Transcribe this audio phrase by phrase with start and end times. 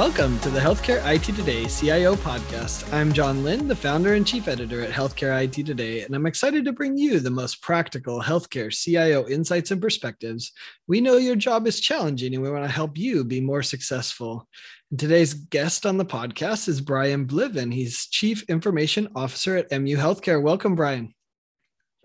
[0.00, 2.90] Welcome to the Healthcare IT Today CIO podcast.
[2.90, 6.64] I'm John Lynn, the founder and chief editor at Healthcare IT Today, and I'm excited
[6.64, 10.52] to bring you the most practical healthcare CIO insights and perspectives.
[10.88, 14.48] We know your job is challenging and we want to help you be more successful.
[14.90, 17.70] And today's guest on the podcast is Brian Bliven.
[17.70, 20.40] He's Chief Information Officer at MU Healthcare.
[20.40, 21.12] Welcome, Brian.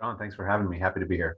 [0.01, 0.79] John, thanks for having me.
[0.79, 1.37] Happy to be here.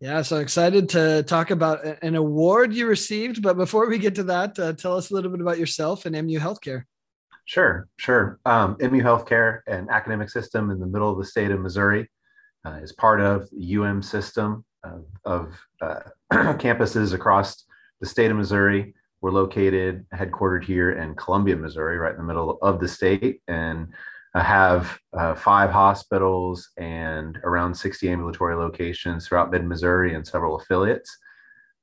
[0.00, 3.42] Yeah, so excited to talk about an award you received.
[3.42, 6.14] But before we get to that, uh, tell us a little bit about yourself and
[6.14, 6.84] MU Healthcare.
[7.46, 8.40] Sure, sure.
[8.44, 12.10] Um, MU Healthcare, an academic system in the middle of the state of Missouri,
[12.66, 16.00] uh, is part of the UM system of, of uh,
[16.32, 17.64] campuses across
[18.00, 18.94] the state of Missouri.
[19.20, 23.40] We're located, headquartered here in Columbia, Missouri, right in the middle of the state.
[23.48, 23.88] And
[24.42, 31.16] have uh, five hospitals and around 60 ambulatory locations throughout mid Missouri and several affiliates.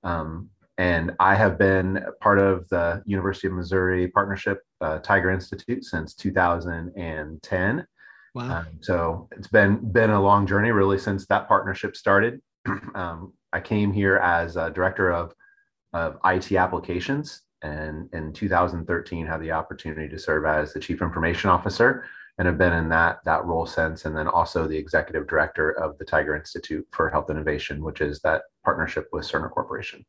[0.04, 5.86] Um, and I have been part of the University of Missouri Partnership uh, Tiger Institute
[5.86, 7.88] since 2010.
[8.34, 8.44] Wow.
[8.44, 12.42] Um, so it's been been a long journey, really, since that partnership started.
[12.96, 15.34] um, I came here as a director of,
[15.94, 21.50] of IT applications, and in 2013 had the opportunity to serve as the chief information
[21.50, 22.06] officer
[22.42, 25.95] and have been in that that role since and then also the executive director of
[26.00, 30.03] the tiger institute for health innovation which is that partnership with cerner corporation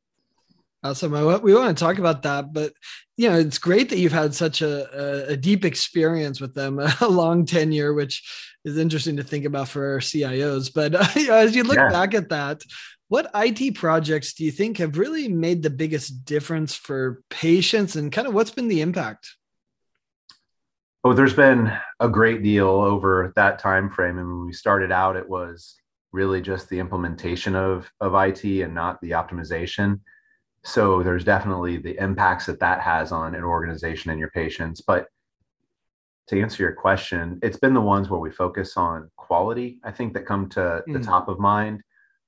[0.83, 2.73] awesome we want to talk about that but
[3.19, 7.07] you know it's great that you've had such a, a deep experience with them a
[7.07, 8.27] long tenure which
[8.65, 11.91] is interesting to think about for our cios but uh, as you look yeah.
[11.91, 12.63] back at that
[13.09, 18.11] what IT projects do you think have really made the biggest difference for patients and
[18.11, 19.37] kind of what's been the impact?
[21.05, 24.19] Oh, there's been a great deal over that time frame.
[24.19, 25.75] And when we started out, it was
[26.13, 29.99] really just the implementation of, of IT and not the optimization.
[30.63, 34.81] So there's definitely the impacts that that has on an organization and your patients.
[34.81, 35.09] But
[36.29, 40.15] to answer your question, it's been the ones where we focus on quality, I think,
[40.15, 40.93] that come to mm.
[40.93, 41.83] the top of mind.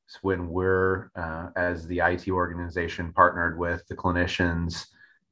[0.08, 4.86] It's when we're, uh, as the IT organization, partnered with the clinicians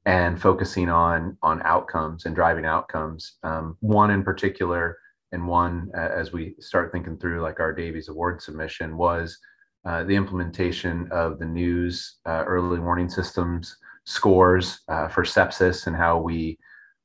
[0.04, 3.34] and focusing on on outcomes and driving outcomes.
[3.42, 4.98] Um, one in particular,
[5.32, 9.38] and one uh, as we start thinking through like our Davies Award submission was
[9.84, 15.96] uh, the implementation of the news uh, early warning systems scores uh, for sepsis and
[15.96, 16.58] how we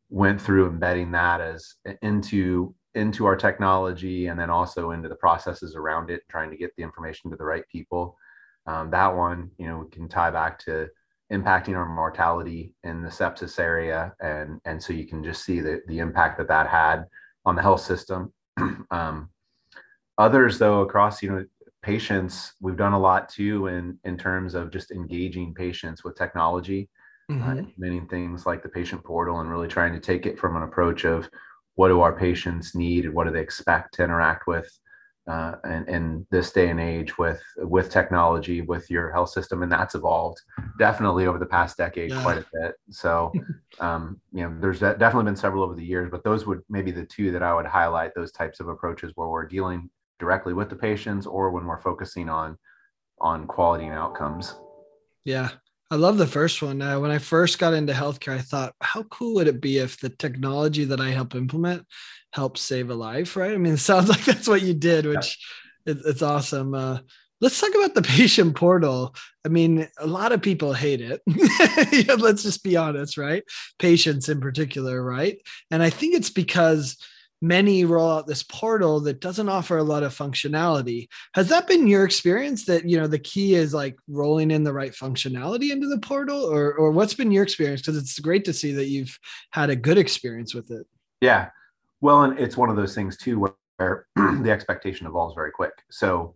[0.09, 5.75] went through embedding that as into into our technology and then also into the processes
[5.75, 8.17] around it, trying to get the information to the right people.
[8.65, 10.87] Um, that one, you know, we can tie back to
[11.31, 15.81] impacting our mortality in the sepsis area and and so you can just see the,
[15.87, 17.05] the impact that that had
[17.45, 18.31] on the health system
[18.91, 19.29] um,
[20.17, 21.45] others though across you know
[21.81, 26.89] patients we've done a lot too in in terms of just engaging patients with technology
[27.29, 27.49] uh, mm-hmm.
[27.49, 30.63] uh, implementing things like the patient portal and really trying to take it from an
[30.63, 31.29] approach of
[31.75, 34.67] what do our patients need and what do they expect to interact with
[35.27, 39.71] uh, and in this day and age with with technology with your health system and
[39.71, 40.39] that's evolved
[40.79, 42.21] definitely over the past decade yeah.
[42.21, 42.75] quite a bit.
[42.89, 43.31] So
[43.79, 47.05] um, you know there's definitely been several over the years but those would maybe the
[47.05, 49.89] two that i would highlight those types of approaches where we're dealing
[50.19, 52.57] directly with the patients or when we're focusing on
[53.19, 54.55] on quality and outcomes.
[55.25, 55.49] Yeah
[55.89, 56.81] I love the first one.
[56.81, 59.99] Uh, when I first got into healthcare, I thought, how cool would it be if
[59.99, 61.85] the technology that I help implement
[62.33, 63.53] helps save a life, right?
[63.53, 65.37] I mean, it sounds like that's what you did, which
[65.85, 65.93] yeah.
[65.93, 66.73] it, it's awesome.
[66.73, 66.99] Uh,
[67.39, 69.15] let's talk about the patient portal.
[69.45, 71.21] I mean, a lot of people hate it.
[72.07, 73.43] yeah, let's just be honest, right?
[73.79, 75.37] Patients in particular, right?
[75.71, 76.97] And I think it's because
[77.41, 81.07] many roll out this portal that doesn't offer a lot of functionality.
[81.35, 84.73] Has that been your experience that, you know, the key is like rolling in the
[84.73, 87.81] right functionality into the portal or, or what's been your experience?
[87.81, 89.17] Because it's great to see that you've
[89.51, 90.87] had a good experience with it.
[91.21, 91.49] Yeah.
[92.01, 95.73] Well, and it's one of those things too where the expectation evolves very quick.
[95.91, 96.35] So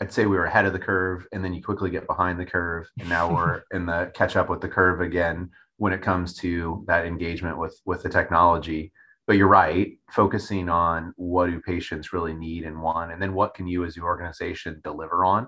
[0.00, 2.46] I'd say we were ahead of the curve and then you quickly get behind the
[2.46, 6.34] curve and now we're in the catch up with the curve again when it comes
[6.34, 8.92] to that engagement with with the technology
[9.30, 13.54] but you're right focusing on what do patients really need and want and then what
[13.54, 15.46] can you as the organization deliver on?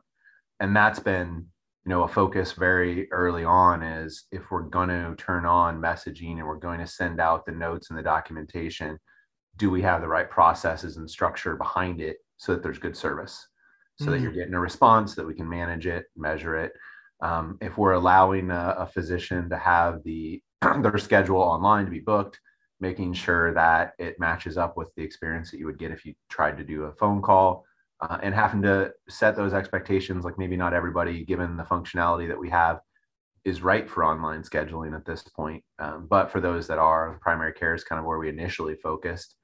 [0.60, 1.46] And that's been
[1.84, 6.34] you know a focus very early on is if we're going to turn on messaging
[6.38, 9.00] and we're going to send out the notes and the documentation
[9.56, 13.48] do we have the right processes and structure behind it so that there's good service?
[13.98, 14.12] So mm-hmm.
[14.12, 16.72] that you're getting a response that we can manage it measure it.
[17.20, 20.40] Um, if we're allowing a, a physician to have the
[20.82, 22.38] their schedule online to be booked
[22.82, 26.12] making sure that it matches up with the experience that you would get if you
[26.28, 27.64] tried to do a phone call
[28.00, 32.38] uh, and having to set those expectations like maybe not everybody given the functionality that
[32.38, 32.80] we have
[33.44, 35.62] is right for online scheduling at this point.
[35.78, 39.36] Um, but for those that are, primary care is kind of where we initially focused,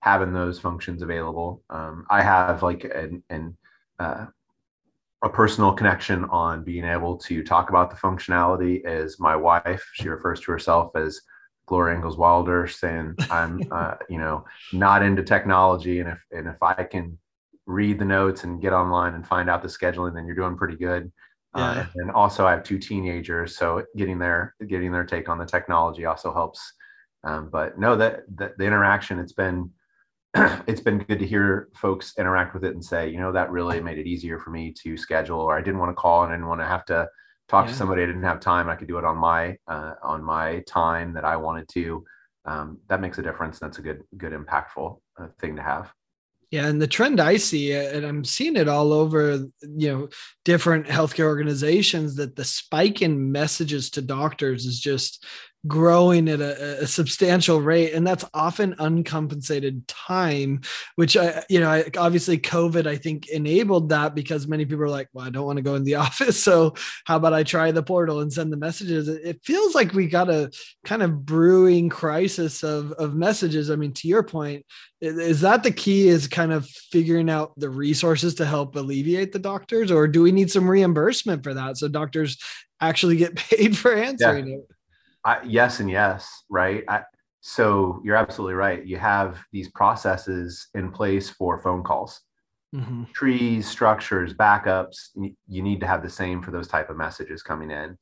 [0.00, 1.62] having those functions available.
[1.70, 3.56] Um, I have like an, an
[4.00, 4.26] uh,
[5.22, 9.84] a personal connection on being able to talk about the functionality is my wife.
[9.92, 11.20] She refers to herself as
[11.70, 16.60] Gloria Ingalls Wilder, saying I'm, uh, you know, not into technology, and if and if
[16.62, 17.16] I can
[17.64, 20.76] read the notes and get online and find out the scheduling, then you're doing pretty
[20.76, 21.12] good.
[21.54, 21.80] Uh, yeah.
[21.82, 25.46] Uh, and also, I have two teenagers, so getting their getting their take on the
[25.46, 26.60] technology also helps.
[27.22, 29.70] Um, but no, that, that the interaction it's been
[30.66, 33.80] it's been good to hear folks interact with it and say, you know, that really
[33.80, 36.36] made it easier for me to schedule, or I didn't want to call and I
[36.36, 37.08] didn't want to have to
[37.50, 37.72] talk yeah.
[37.72, 38.02] to somebody.
[38.02, 38.68] I didn't have time.
[38.68, 42.04] I could do it on my uh, on my time that I wanted to.
[42.44, 43.58] Um, that makes a difference.
[43.58, 45.92] That's a good good impactful uh, thing to have.
[46.50, 50.08] Yeah, and the trend I see, uh, and I'm seeing it all over, you know,
[50.44, 55.24] different healthcare organizations, that the spike in messages to doctors is just
[55.66, 60.60] growing at a, a, substantial rate and that's often uncompensated time
[60.96, 65.08] which i you know obviously covid i think enabled that because many people are like
[65.12, 66.74] well i don't want to go in the office so
[67.04, 69.08] how about i try the portal and send the messages?
[69.08, 70.50] It feels like we got a
[70.84, 73.70] kind of brewing crisis of of messages.
[73.70, 74.64] I mean to your point
[75.00, 79.38] is that the key is kind of figuring out the resources to help alleviate the
[79.38, 82.36] doctors or do we need some reimbursement for that so doctors
[82.82, 84.56] actually get paid for answering yeah.
[84.56, 84.68] it
[85.24, 86.84] I, yes and yes, right?
[86.88, 87.02] I,
[87.40, 88.84] so you're absolutely right.
[88.84, 92.20] You have these processes in place for phone calls,
[92.74, 93.04] mm-hmm.
[93.12, 95.08] trees, structures, backups.
[95.14, 97.96] You need to have the same for those type of messages coming in,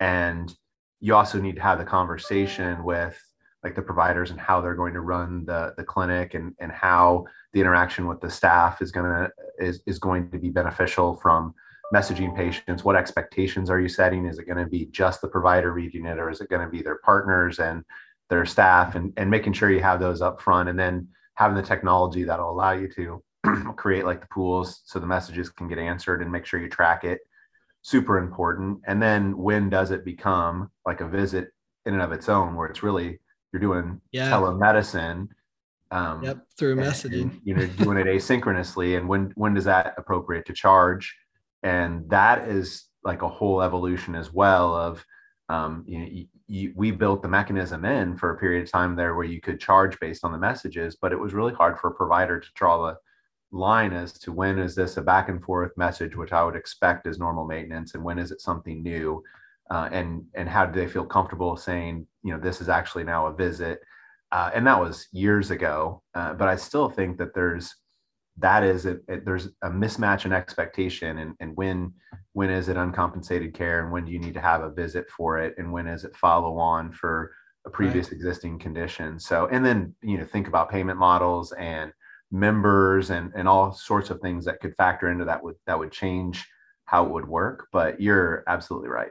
[0.00, 0.54] and
[1.00, 3.18] you also need to have the conversation with
[3.62, 7.24] like the providers and how they're going to run the the clinic and and how
[7.52, 11.54] the interaction with the staff is going to is is going to be beneficial from
[11.92, 14.26] messaging patients what expectations are you setting?
[14.26, 16.70] Is it going to be just the provider reading it or is it going to
[16.70, 17.84] be their partners and
[18.30, 18.94] their staff?
[18.94, 22.50] And, and making sure you have those up front and then having the technology that'll
[22.50, 23.22] allow you to
[23.76, 27.04] create like the pools so the messages can get answered and make sure you track
[27.04, 27.20] it.
[27.82, 28.80] Super important.
[28.86, 31.48] And then when does it become like a visit
[31.84, 33.18] in and of its own where it's really
[33.52, 34.30] you're doing yeah.
[34.30, 35.28] telemedicine
[35.90, 39.94] um, yep through messaging and, you know doing it asynchronously and when when does that
[39.98, 41.14] appropriate to charge
[41.62, 45.04] and that is like a whole evolution as well of
[45.48, 48.96] um, you know, you, you, we built the mechanism in for a period of time
[48.96, 51.88] there where you could charge based on the messages but it was really hard for
[51.88, 52.96] a provider to draw the
[53.56, 57.06] line as to when is this a back and forth message which i would expect
[57.06, 59.22] is normal maintenance and when is it something new?
[59.70, 63.26] Uh, and and how do they feel comfortable saying you know this is actually now
[63.26, 63.80] a visit?
[64.30, 67.74] Uh, and that was years ago uh, but i still think that there's
[68.38, 71.92] that is it, it, there's a mismatch in expectation and, and when
[72.32, 75.38] when is it uncompensated care and when do you need to have a visit for
[75.38, 77.32] it and when is it follow on for
[77.66, 78.14] a previous right.
[78.14, 79.18] existing condition.
[79.18, 81.92] So and then you know think about payment models and
[82.30, 85.92] members and and all sorts of things that could factor into that would that would
[85.92, 86.46] change
[86.86, 89.10] how it would work but you're absolutely right.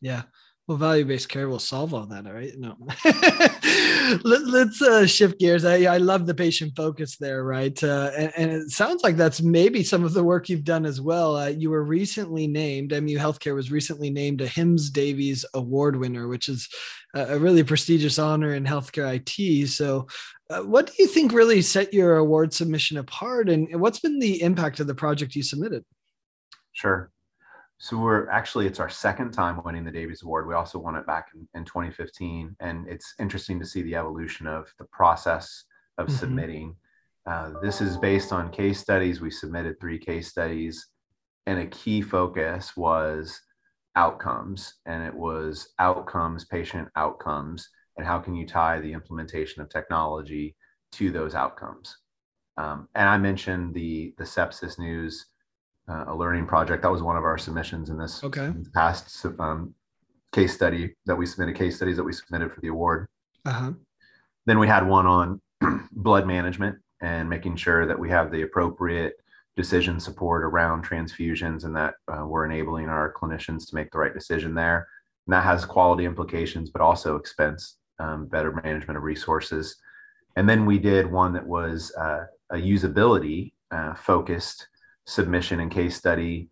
[0.00, 0.22] Yeah
[0.66, 2.52] well, value-based care will solve all that, all right?
[2.58, 2.76] No.
[4.24, 5.64] Let, us uh, shift gears.
[5.64, 7.80] I, I love the patient focus there, right?
[7.82, 11.00] Uh, and, and, it sounds like that's maybe some of the work you've done as
[11.00, 11.36] well.
[11.36, 16.26] Uh, you were recently named, MU Healthcare was recently named a HIMSS Davies Award winner,
[16.26, 16.68] which is
[17.14, 19.68] a, a really prestigious honor in healthcare IT.
[19.68, 20.08] So,
[20.50, 24.42] uh, what do you think really set your award submission apart, and what's been the
[24.42, 25.84] impact of the project you submitted?
[26.72, 27.10] Sure.
[27.78, 30.48] So we're actually it's our second time winning the Davies Award.
[30.48, 34.46] We also won it back in, in 2015, and it's interesting to see the evolution
[34.46, 35.64] of the process
[35.98, 36.16] of mm-hmm.
[36.16, 36.76] submitting.
[37.26, 39.20] Uh, this is based on case studies.
[39.20, 40.86] We submitted three case studies,
[41.46, 43.40] and a key focus was
[43.94, 49.68] outcomes, and it was outcomes, patient outcomes, and how can you tie the implementation of
[49.68, 50.56] technology
[50.92, 51.96] to those outcomes.
[52.56, 55.26] Um, and I mentioned the the sepsis news
[55.88, 56.82] uh, a learning project.
[56.82, 58.52] That was one of our submissions in this okay.
[58.74, 59.74] past um,
[60.32, 63.08] case study that we submitted, case studies that we submitted for the award.
[63.44, 63.72] Uh-huh.
[64.46, 65.40] Then we had one on
[65.92, 69.14] blood management and making sure that we have the appropriate
[69.56, 74.14] decision support around transfusions and that uh, we're enabling our clinicians to make the right
[74.14, 74.86] decision there.
[75.26, 79.76] And that has quality implications, but also expense, um, better management of resources.
[80.36, 84.68] And then we did one that was uh, a usability uh, focused
[85.06, 86.48] submission and case study,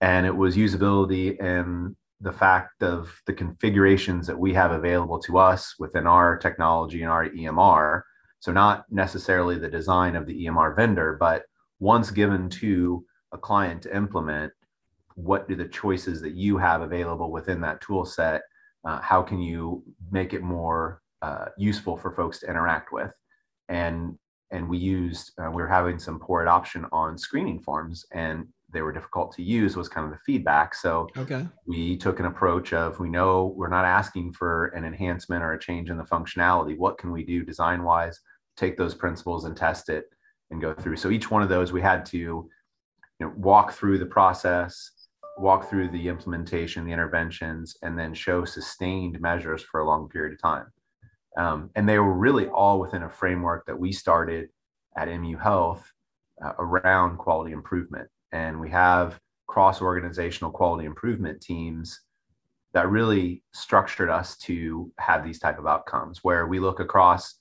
[0.00, 5.38] and it was usability and the fact of the configurations that we have available to
[5.38, 8.02] us within our technology and our EMR.
[8.40, 11.44] So, not necessarily the design of the EMR vendor, but
[11.78, 14.52] once given to a client to implement,
[15.14, 18.42] what do the choices that you have available within that tool set
[18.86, 19.82] uh, how can you
[20.12, 23.12] make it more uh, useful for folks to interact with
[23.68, 24.16] and
[24.50, 28.82] and we used uh, we were having some poor adoption on screening forms and they
[28.82, 30.74] were difficult to use was kind of the feedback.
[30.74, 31.46] So okay.
[31.66, 35.58] we took an approach of we know we're not asking for an enhancement or a
[35.58, 36.76] change in the functionality.
[36.76, 38.20] What can we do design wise
[38.56, 40.06] take those principles and test it
[40.50, 40.96] and go through.
[40.96, 42.50] So each one of those we had to you
[43.20, 44.90] know walk through the process
[45.38, 50.32] walk through the implementation the interventions and then show sustained measures for a long period
[50.32, 50.66] of time
[51.36, 54.48] um, and they were really all within a framework that we started
[54.96, 55.92] at mu health
[56.44, 62.00] uh, around quality improvement and we have cross organizational quality improvement teams
[62.72, 67.36] that really structured us to have these type of outcomes where we look across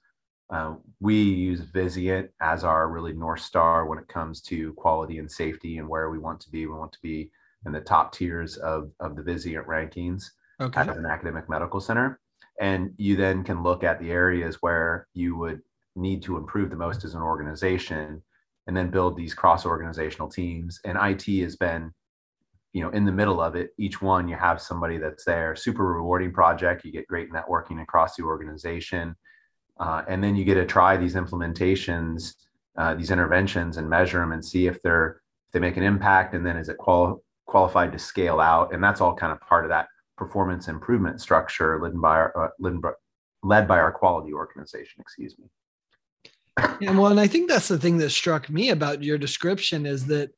[0.50, 5.32] uh, we use Vizient as our really north star when it comes to quality and
[5.32, 6.68] safety and where we want to be.
[6.68, 7.32] We want to be
[7.66, 10.30] in the top tiers of, of the Vizient rankings
[10.62, 10.82] okay.
[10.82, 12.20] as an academic medical center.
[12.60, 15.62] And you then can look at the areas where you would
[15.96, 18.22] need to improve the most as an organization
[18.68, 20.80] and then build these cross organizational teams.
[20.86, 21.94] And IT has been,
[22.74, 23.72] you know, in the middle of it.
[23.78, 26.84] Each one you have somebody that's there, super rewarding project.
[26.84, 29.16] You get great networking across the organization.
[29.80, 32.34] Uh, and then you get to try these implementations,
[32.78, 36.34] uh, these interventions and measure them and see if they're, if they make an impact.
[36.34, 38.74] And then is it qual- qualified to scale out?
[38.74, 42.92] And that's all kind of part of that performance improvement structure led by our, uh,
[43.44, 45.46] led, by our quality organization, excuse me.
[46.88, 50.06] And well, and I think that's the thing that struck me about your description is
[50.08, 50.32] that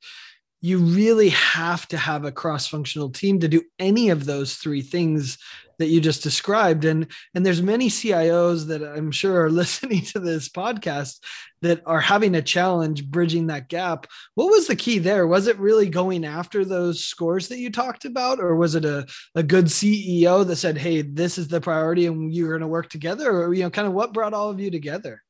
[0.62, 5.38] you really have to have a cross-functional team to do any of those three things
[5.79, 6.86] that you just described.
[6.86, 11.19] And and there's many cios that i'm sure are listening to this podcast
[11.62, 14.07] that are having a challenge bridging that gap.
[14.36, 15.27] What was the key there?
[15.27, 19.07] Was it really going after those scores that you talked about or was it a,
[19.36, 22.89] a good ceo that said hey this is the priority and you're going to work
[22.89, 25.24] together or you know kind of what brought all of you together?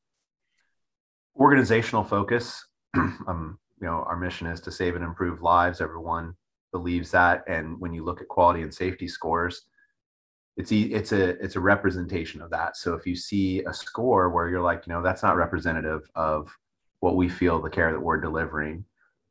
[1.36, 2.66] Organizational focus.
[2.96, 5.82] um, you know, our mission is to save and improve lives.
[5.82, 6.34] Everyone
[6.72, 9.64] believes that, and when you look at quality and safety scores,
[10.58, 12.78] it's it's a it's a representation of that.
[12.78, 16.50] So if you see a score where you're like, you know, that's not representative of
[17.00, 18.84] what we feel the care that we're delivering,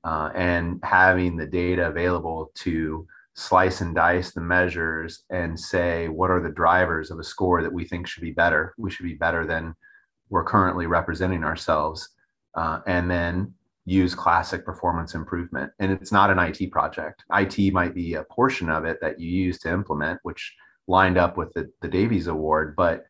[0.04, 6.30] uh, and having the data available to slice and dice the measures and say what
[6.30, 8.72] are the drivers of a score that we think should be better.
[8.78, 9.74] We should be better than
[10.30, 12.08] we're currently representing ourselves,
[12.54, 13.52] uh, and then
[13.84, 15.72] use classic performance improvement.
[15.80, 17.24] And it's not an IT project.
[17.32, 20.54] IT might be a portion of it that you use to implement, which
[20.88, 22.74] lined up with the, the Davies Award.
[22.76, 23.04] But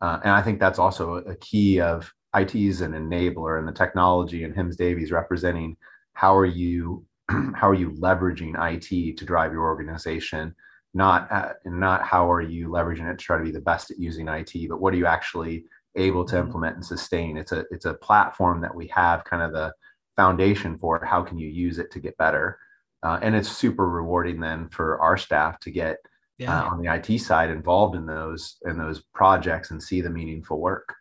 [0.00, 3.72] uh, and I think that's also a key of IT is an enabler and the
[3.72, 5.76] technology and HIMSS Davies representing
[6.12, 10.54] how are you how are you leveraging IT to drive your organization
[10.94, 13.98] not at, not how are you leveraging it to try to be the best at
[13.98, 15.64] using IT but what are you actually
[15.98, 16.46] able to mm-hmm.
[16.46, 17.36] implement and sustain.
[17.36, 19.72] It's a it's a platform that we have kind of the
[20.16, 21.04] foundation for.
[21.04, 22.58] How can you use it to get better?
[23.02, 25.98] Uh, and it's super rewarding then for our staff to get
[26.38, 26.62] yeah.
[26.62, 30.60] uh, on the IT side involved in those in those projects and see the meaningful
[30.60, 30.94] work.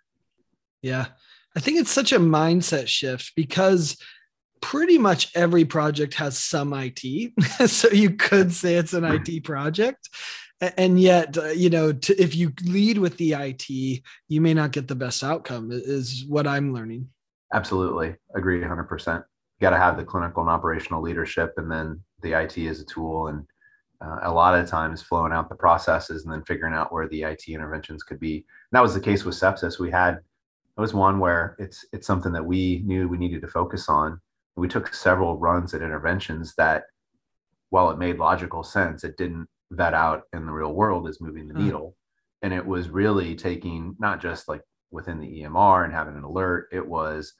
[0.82, 1.08] Yeah,
[1.56, 3.98] I think it's such a mindset shift because
[4.62, 7.34] pretty much every project has some IT.
[7.68, 10.10] so you could say it's an IT project
[10.62, 14.72] and yet uh, you know to, if you lead with the it you may not
[14.72, 17.08] get the best outcome is what i'm learning
[17.54, 19.24] absolutely agree 100% you
[19.62, 23.28] got to have the clinical and operational leadership and then the it is a tool
[23.28, 23.46] and
[24.02, 27.24] uh, a lot of times flowing out the processes and then figuring out where the
[27.24, 30.94] it interventions could be and that was the case with sepsis we had it was
[30.94, 34.20] one where it's it's something that we knew we needed to focus on
[34.56, 36.84] we took several runs at interventions that
[37.70, 41.48] while it made logical sense it didn't vet out in the real world is moving
[41.48, 41.64] the mm.
[41.64, 41.96] needle.
[42.42, 44.62] And it was really taking not just like
[44.92, 47.34] within the EMR and having an alert, it was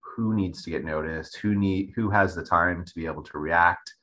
[0.00, 3.38] who needs to get noticed, who need who has the time to be able to
[3.38, 3.94] react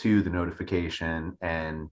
[0.00, 1.88] to the notification and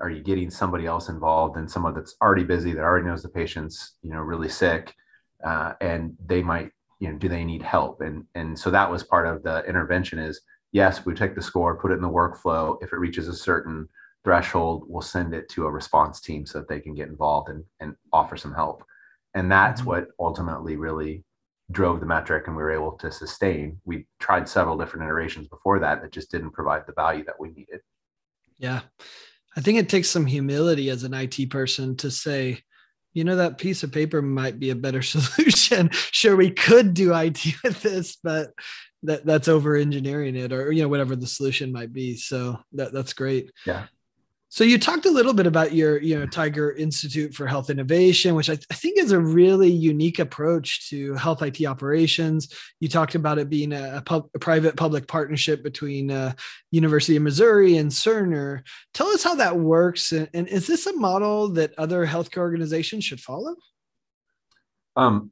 [0.00, 3.28] are you getting somebody else involved and someone that's already busy that already knows the
[3.28, 4.94] patient's you know really sick
[5.44, 9.02] uh, and they might you know do they need help and and so that was
[9.02, 10.42] part of the intervention is
[10.72, 13.88] yes we take the score put it in the workflow if it reaches a certain
[14.24, 17.64] threshold, we'll send it to a response team so that they can get involved and,
[17.80, 18.84] and offer some help.
[19.34, 19.90] And that's mm-hmm.
[19.90, 21.24] what ultimately really
[21.70, 23.80] drove the metric and we were able to sustain.
[23.84, 27.50] We tried several different iterations before that that just didn't provide the value that we
[27.50, 27.80] needed.
[28.58, 28.80] Yeah.
[29.56, 32.62] I think it takes some humility as an IT person to say,
[33.12, 37.12] you know that piece of paper might be a better solution sure we could do
[37.12, 38.50] it with this but
[39.02, 42.92] that that's over engineering it or you know whatever the solution might be so that
[42.92, 43.86] that's great yeah
[44.52, 48.34] so you talked a little bit about your, you know, Tiger Institute for Health Innovation,
[48.34, 52.52] which I, th- I, think is a really unique approach to health IT operations.
[52.80, 56.32] You talked about it being a, a, pub, a private public partnership between uh,
[56.72, 58.62] University of Missouri and Cerner.
[58.92, 63.04] Tell us how that works, and, and, is this a model that other healthcare organizations
[63.04, 63.54] should follow?
[64.96, 65.30] Um,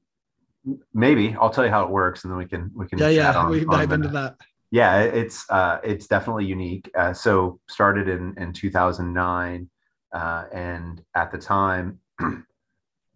[0.95, 3.37] maybe I'll tell you how it works, and then we can we can yeah yeah
[3.37, 4.37] on, we dive into that
[4.71, 9.69] yeah it's uh, it's definitely unique uh, so started in in 2009
[10.13, 11.99] uh, and at the time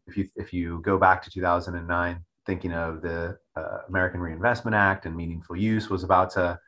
[0.06, 5.06] if you if you go back to 2009 thinking of the uh, american reinvestment act
[5.06, 6.58] and meaningful use was about to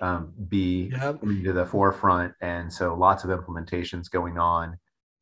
[0.00, 1.18] um, be yep.
[1.20, 4.76] to the forefront and so lots of implementations going on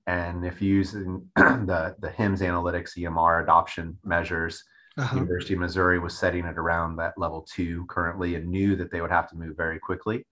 [0.07, 4.65] and if using the the HIMSS analytics emr adoption measures
[4.97, 5.17] uh-huh.
[5.17, 9.01] University of Missouri was setting it around that level two currently and knew that they
[9.01, 10.25] would have to move very quickly.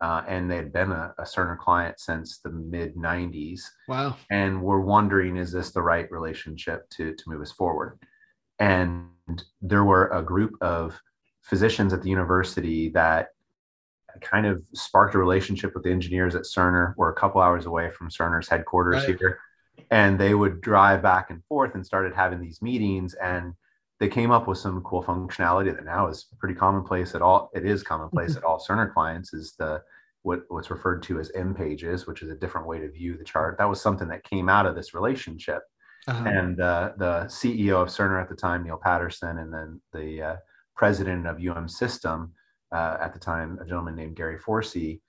[0.00, 3.62] Uh, and they had been a, a Cerner client since the mid 90s.
[3.88, 4.16] Wow.
[4.30, 7.98] And we're wondering, is this the right relationship to, to move us forward?
[8.60, 9.08] And
[9.60, 11.00] there were a group of
[11.42, 13.28] physicians at the university that
[14.20, 16.94] kind of sparked a relationship with the engineers at Cerner.
[16.96, 19.18] We're a couple hours away from Cerner's headquarters right.
[19.18, 19.40] here.
[19.90, 23.14] And they would drive back and forth and started having these meetings.
[23.14, 23.54] And
[24.00, 27.50] they came up with some cool functionality that now is pretty commonplace at all.
[27.54, 29.82] It is commonplace at all Cerner clients is the
[30.22, 33.56] what, what's referred to as MPages, which is a different way to view the chart.
[33.58, 35.62] That was something that came out of this relationship.
[36.06, 36.24] Uh-huh.
[36.26, 40.36] And uh, the CEO of Cerner at the time, Neal Patterson, and then the uh,
[40.76, 42.32] president of UM System
[42.72, 45.00] uh, at the time, a gentleman named Gary Forsee,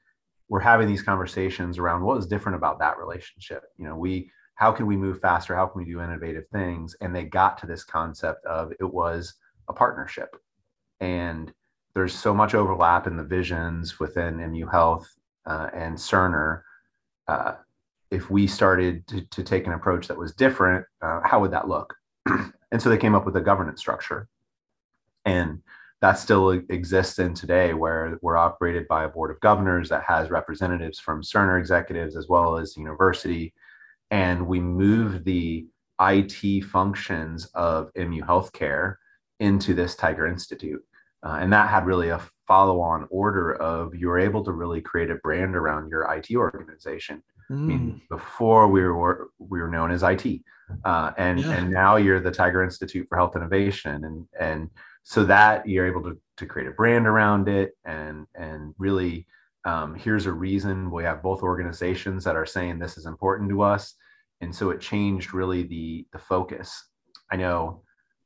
[0.50, 3.64] were having these conversations around what was different about that relationship.
[3.78, 5.56] You know, we how can we move faster?
[5.56, 6.94] How can we do innovative things?
[7.00, 9.36] And they got to this concept of it was
[9.70, 10.36] a partnership.
[11.00, 11.54] And
[11.96, 15.08] there's so much overlap in the visions within MU Health
[15.46, 16.64] uh, and Cerner.
[17.26, 17.54] Uh,
[18.12, 21.70] if we started to, to, take an approach that was different, uh, how would that
[21.70, 21.96] look?
[22.26, 24.28] and so they came up with a governance structure.
[25.24, 25.62] And
[26.02, 30.30] that still exists in today where we're operated by a board of governors that has
[30.30, 33.54] representatives from Cerner executives as well as university
[34.12, 35.68] and we moved the
[36.02, 38.96] IT functions of MU Healthcare
[39.40, 40.84] into this Tiger Institute.
[41.22, 44.82] Uh, and that had really a follow on order of you were able to really
[44.82, 47.22] create a brand around your IT organization.
[47.52, 47.56] Mm.
[47.56, 48.10] I mean, mm.
[48.10, 50.42] before we were we were known as IT,
[50.86, 51.52] uh, and yeah.
[51.52, 54.70] and now you're the Tiger Institute for Health Innovation, and and
[55.04, 59.28] so that you're able to to create a brand around it, and and really
[59.66, 63.62] um, here's a reason we have both organizations that are saying this is important to
[63.62, 63.96] us
[64.42, 66.90] and so it changed really the the focus
[67.32, 67.82] i know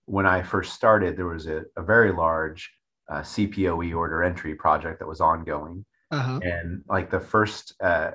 [0.06, 2.71] when i first started there was a, a very large
[3.10, 6.39] uh, cpoe order entry project that was ongoing uh-huh.
[6.43, 8.12] and like the first uh,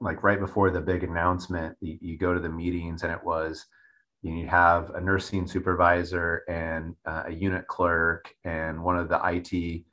[0.00, 3.64] like right before the big announcement you, you, go to the meetings and it was
[4.22, 9.84] you have a nursing supervisor and uh, a unit clerk and one of the it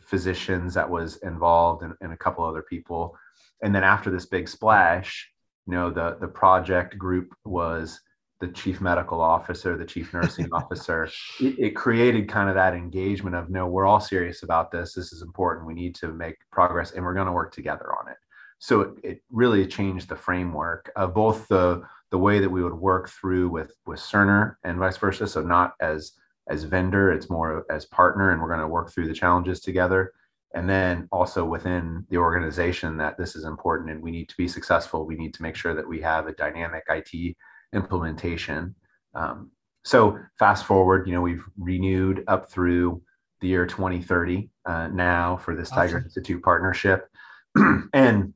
[0.00, 3.16] physicians that was involved and, and a couple other people.
[3.62, 5.30] And then after this big splash,
[5.66, 8.00] you know, the the project group was
[8.40, 11.08] the chief medical officer, the chief nursing officer.
[11.40, 14.94] It, it, created kind of that engagement of no, we're all serious about this.
[14.94, 15.66] This is important.
[15.66, 18.16] We need to make progress, and we're going to work together on it.
[18.58, 22.74] So it, it really changed the framework of both the the way that we would
[22.74, 25.26] work through with with Cerner and vice versa.
[25.28, 26.12] So not as
[26.48, 30.12] as vendor, it's more as partner, and we're going to work through the challenges together.
[30.54, 34.48] And then also within the organization that this is important and we need to be
[34.48, 35.06] successful.
[35.06, 37.36] We need to make sure that we have a dynamic IT
[37.72, 38.74] implementation.
[39.14, 39.50] Um,
[39.84, 43.02] so fast forward, you know, we've renewed up through
[43.40, 46.04] the year 2030 uh, now for this Tiger awesome.
[46.04, 47.08] Institute partnership,
[47.92, 48.32] and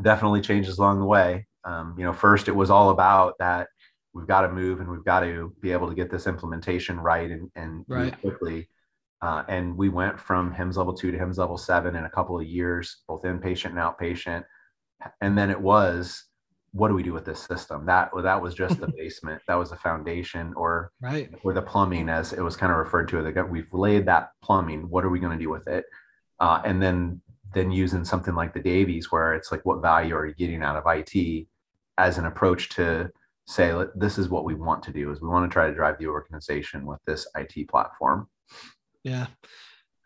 [0.00, 1.46] definitely changes along the way.
[1.64, 3.68] Um, you know, first it was all about that
[4.14, 7.30] we've got to move and we've got to be able to get this implementation right
[7.30, 8.18] and, and right.
[8.20, 8.68] quickly.
[9.22, 12.38] Uh, and we went from HIMSS level two to HIMSS level seven in a couple
[12.38, 14.44] of years, both inpatient and outpatient.
[15.20, 16.24] And then it was,
[16.72, 17.86] what do we do with this system?
[17.86, 19.40] That that was just the basement.
[19.46, 23.08] That was the foundation, or right, or the plumbing, as it was kind of referred
[23.08, 23.46] to.
[23.48, 24.88] We've laid that plumbing.
[24.90, 25.84] What are we going to do with it?
[26.40, 27.20] Uh, and then
[27.54, 30.76] then using something like the Davies, where it's like, what value are you getting out
[30.76, 31.46] of IT
[31.98, 33.10] as an approach to
[33.46, 35.98] say this is what we want to do is we want to try to drive
[35.98, 38.28] the organization with this IT platform.
[39.04, 39.26] Yeah.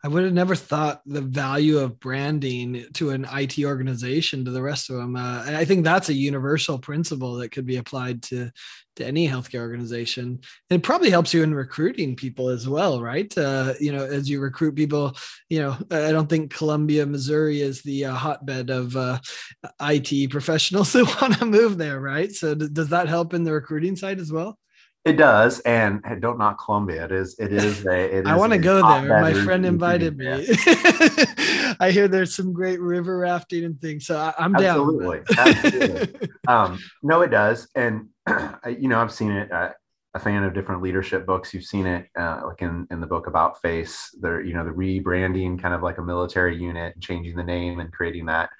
[0.04, 4.62] I would have never thought the value of branding to an IT organization to the
[4.62, 5.16] rest of them.
[5.16, 8.52] Uh, I think that's a universal principle that could be applied to
[8.96, 10.40] to any healthcare organization.
[10.70, 13.36] It probably helps you in recruiting people as well, right?
[13.36, 15.16] Uh, you know, as you recruit people,
[15.50, 19.18] you know, I don't think Columbia, Missouri is the uh, hotbed of uh,
[19.82, 22.30] IT professionals that want to move there, right?
[22.30, 24.56] So does that help in the recruiting side as well?
[25.06, 27.04] It does, and don't knock Columbia.
[27.04, 27.38] It is.
[27.38, 28.18] It is a.
[28.18, 29.20] It I want to go there.
[29.20, 30.48] My friend invited me.
[31.78, 35.20] I hear there's some great river rafting and things, so I, am Absolutely.
[35.32, 35.48] down.
[35.48, 36.28] Absolutely.
[36.48, 38.08] um, no, it does, and
[38.66, 39.52] you know I've seen it.
[39.52, 39.70] Uh,
[40.14, 41.52] a fan of different leadership books.
[41.54, 44.12] You've seen it, uh, like in in the book about Face.
[44.20, 47.92] There, you know, the rebranding, kind of like a military unit, changing the name and
[47.92, 48.50] creating that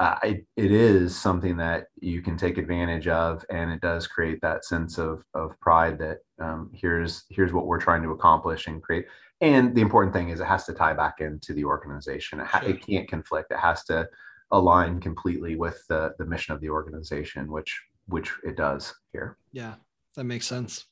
[0.00, 4.40] uh, it, it is something that you can take advantage of and it does create
[4.40, 8.82] that sense of, of pride that um, here's here's what we're trying to accomplish and
[8.82, 9.04] create.
[9.42, 12.40] And the important thing is it has to tie back into the organization.
[12.40, 13.52] It, ha- it can't conflict.
[13.52, 14.08] It has to
[14.52, 19.36] align completely with the, the mission of the organization which which it does here.
[19.52, 19.74] Yeah
[20.14, 20.86] that makes sense.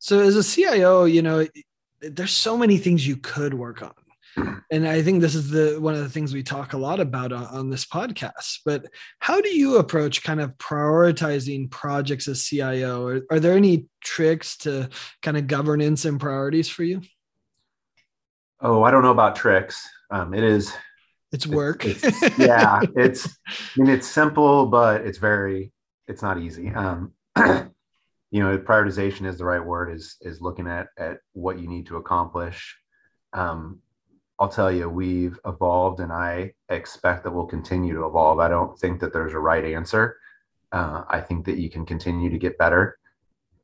[0.00, 1.46] So as a cio you know
[2.00, 3.94] there's so many things you could work on
[4.70, 7.32] and i think this is the one of the things we talk a lot about
[7.32, 8.84] on, on, this podcast but
[9.18, 14.56] how do you approach kind of prioritizing projects as cio are, are there any tricks
[14.56, 14.88] to
[15.22, 17.00] kind of governance and priorities for you?
[18.60, 19.88] Oh i don't know about tricks.
[20.10, 20.72] Um, it is
[21.32, 21.84] it's work.
[21.84, 25.72] it's, it's, yeah it's i mean it's simple but it's very
[26.08, 26.72] it's not easy.
[26.72, 31.68] Um, you know prioritization is the right word is is looking at at what you
[31.68, 32.76] need to accomplish.
[33.32, 33.80] Um,
[34.38, 38.38] I'll tell you, we've evolved and I expect that we'll continue to evolve.
[38.38, 40.18] I don't think that there's a right answer.
[40.72, 42.98] Uh, I think that you can continue to get better.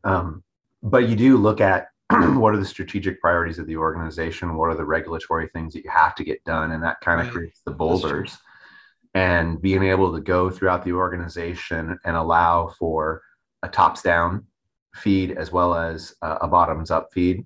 [0.04, 0.42] Um,
[0.82, 4.56] but you do look at what are the strategic priorities of the organization?
[4.56, 6.72] What are the regulatory things that you have to get done?
[6.72, 7.34] And that kind of right.
[7.34, 8.38] creates the boulders.
[9.14, 13.22] And being able to go throughout the organization and allow for
[13.62, 14.46] a tops down
[14.94, 17.44] feed as well as a bottoms up feed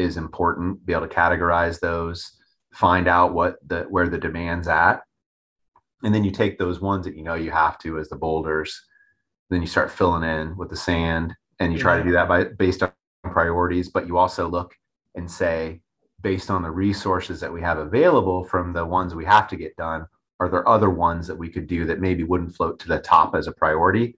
[0.00, 2.36] is important be able to categorize those
[2.72, 5.02] find out what the where the demand's at.
[6.02, 8.80] And then you take those ones that you know you have to as the boulders
[9.50, 12.44] then you start filling in with the sand and you try to do that by
[12.44, 12.92] based on
[13.24, 13.88] priorities.
[13.88, 14.74] But you also look
[15.16, 15.80] and say
[16.22, 19.76] based on the resources that we have available from the ones we have to get
[19.76, 20.06] done
[20.38, 23.34] are there other ones that we could do that maybe wouldn't float to the top
[23.34, 24.16] as a priority?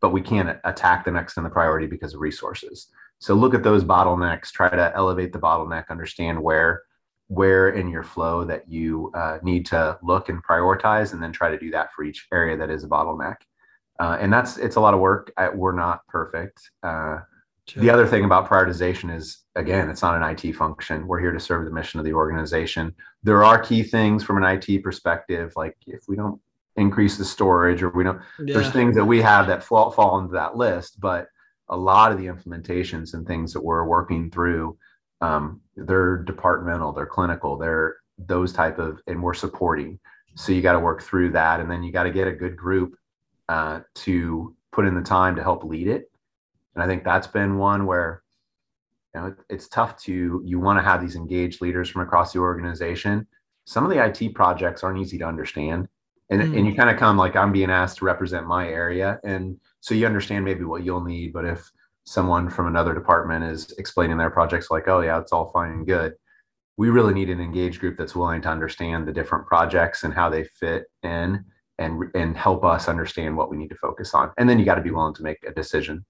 [0.00, 2.88] But we can't attack the next in the priority because of resources
[3.20, 6.82] so look at those bottlenecks, try to elevate the bottleneck, understand where
[7.28, 11.48] where in your flow that you uh, need to look and prioritize, and then try
[11.48, 13.36] to do that for each area that is a bottleneck.
[14.00, 15.32] Uh, and that's it's a lot of work.
[15.36, 16.70] I, we're not perfect.
[16.82, 17.18] Uh,
[17.68, 17.82] sure.
[17.82, 21.06] The other thing about prioritization is again, it's not an IT function.
[21.06, 22.94] We're here to serve the mission of the organization.
[23.22, 26.40] There are key things from an IT perspective, like if we don't
[26.76, 28.54] increase the storage or we don't, yeah.
[28.54, 31.28] there's things that we have that fall, fall into that list, but
[31.70, 34.76] a lot of the implementations and things that we're working through
[35.22, 39.98] um, they're departmental they're clinical they're those type of and we're supporting.
[40.36, 42.56] So you got to work through that and then you got to get a good
[42.56, 42.96] group
[43.48, 46.10] uh, to put in the time to help lead it.
[46.74, 48.22] And i think that's been one where
[49.14, 52.32] you know it, it's tough to you want to have these engaged leaders from across
[52.32, 53.26] the organization.
[53.64, 55.88] Some of the it projects aren't easy to understand
[56.30, 56.56] and, mm.
[56.56, 59.94] and you kind of come like i'm being asked to represent my area and so
[59.94, 61.70] you understand maybe what you'll need but if
[62.04, 65.86] someone from another department is explaining their projects like oh yeah it's all fine and
[65.86, 66.14] good
[66.76, 70.30] we really need an engaged group that's willing to understand the different projects and how
[70.30, 71.44] they fit in
[71.78, 74.30] and and help us understand what we need to focus on.
[74.38, 76.06] And then you got to be willing to make a decision.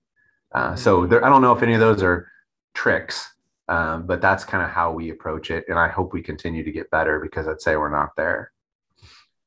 [0.52, 2.28] Uh, so there, i don't know if any of those are
[2.74, 3.34] tricks
[3.68, 6.72] um, but that's kind of how we approach it and i hope we continue to
[6.72, 8.50] get better because i'd say we're not there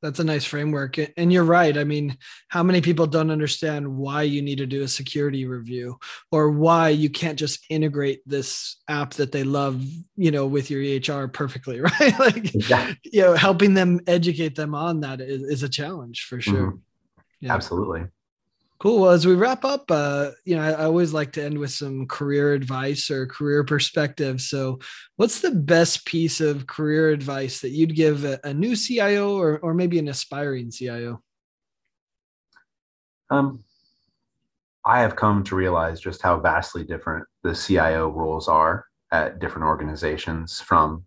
[0.03, 2.15] that's a nice framework and you're right i mean
[2.49, 5.97] how many people don't understand why you need to do a security review
[6.29, 9.81] or why you can't just integrate this app that they love
[10.17, 12.93] you know with your ehr perfectly right like yeah.
[13.03, 16.77] you know helping them educate them on that is, is a challenge for sure mm-hmm.
[17.39, 17.53] yeah.
[17.53, 18.03] absolutely
[18.83, 18.99] Cool.
[18.99, 21.71] Well, as we wrap up, uh, you know, I, I, always like to end with
[21.71, 24.41] some career advice or career perspective.
[24.41, 24.79] So,
[25.15, 29.57] what's the best piece of career advice that you'd give a, a new CIO or,
[29.59, 31.23] or maybe an aspiring CIO?
[33.29, 33.63] Um,
[34.83, 39.65] I have come to realize just how vastly different the CIO roles are at different
[39.65, 41.05] organizations, from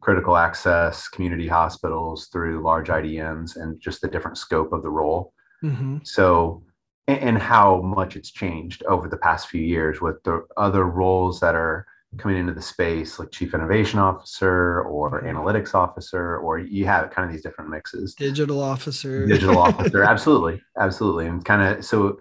[0.00, 5.32] critical access, community hospitals, through large IDNs, and just the different scope of the role.
[5.64, 5.98] Mm-hmm.
[6.04, 6.62] So
[7.08, 11.54] and how much it's changed over the past few years with the other roles that
[11.54, 11.86] are
[12.18, 17.26] coming into the space like chief innovation officer or analytics officer or you have kind
[17.26, 18.14] of these different mixes.
[18.14, 19.26] Digital officer.
[19.26, 20.04] Digital officer.
[20.04, 20.62] Absolutely.
[20.78, 21.26] Absolutely.
[21.26, 22.20] And kind of so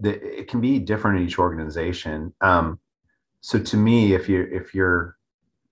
[0.00, 2.32] the, it can be different in each organization.
[2.42, 2.78] Um,
[3.40, 5.16] so to me if you if you're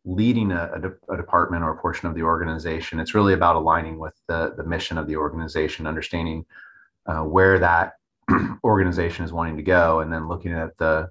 [0.06, 3.56] leading a, a, de- a, department or a portion of the organization it's really about
[3.56, 6.44] aligning with the, the mission of the organization understanding
[7.06, 7.94] uh, where that
[8.64, 11.08] organization is wanting to go and then looking at the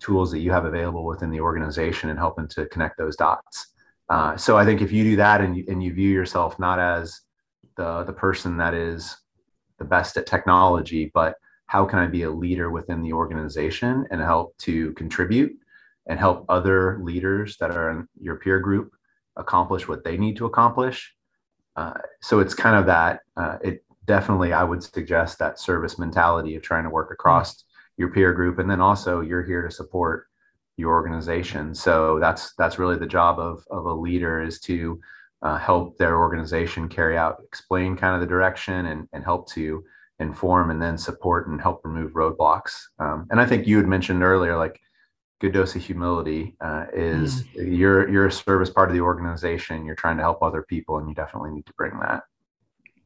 [0.00, 3.68] tools that you have available within the organization and helping to connect those dots.
[4.08, 6.78] Uh, so I think if you do that and you, and you view yourself not
[6.78, 7.20] as
[7.76, 9.16] the the person that is
[9.78, 14.20] the best at technology, but how can I be a leader within the organization and
[14.20, 15.52] help to contribute
[16.06, 18.92] and help other leaders that are in your peer group
[19.36, 21.14] accomplish what they need to accomplish.
[21.76, 23.20] Uh, so it's kind of that.
[23.36, 27.64] Uh, it definitely I would suggest that service mentality of trying to work across
[27.96, 30.26] your peer group and then also you're here to support
[30.76, 31.74] your organization.
[31.74, 35.00] So that's that's really the job of of a leader is to
[35.42, 39.84] uh, help their organization carry out explain kind of the direction and and help to
[40.18, 42.80] inform and then support and help remove roadblocks.
[42.98, 44.80] Um, and i think you had mentioned earlier like
[45.40, 47.76] good dose of humility uh, is mm.
[47.76, 49.84] you're you're a service part of the organization.
[49.84, 52.22] You're trying to help other people and you definitely need to bring that.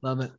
[0.03, 0.31] Love it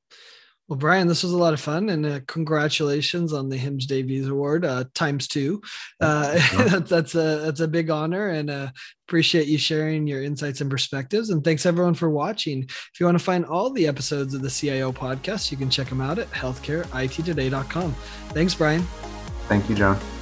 [0.67, 4.27] well, Brian, this was a lot of fun, and uh, congratulations on the HIMSS Davies
[4.27, 5.61] Award uh, times two.
[6.01, 8.69] Uh, that's a that's a big honor, and uh,
[9.07, 11.29] appreciate you sharing your insights and perspectives.
[11.29, 12.63] And thanks everyone for watching.
[12.63, 15.87] If you want to find all the episodes of the CIO podcast, you can check
[15.87, 17.93] them out at healthcareittoday.com.
[18.29, 18.81] Thanks, Brian.
[19.47, 20.16] Thank you, John.